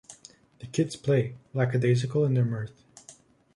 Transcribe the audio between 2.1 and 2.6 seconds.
in their